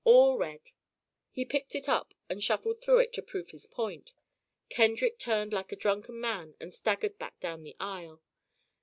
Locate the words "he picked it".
1.29-1.87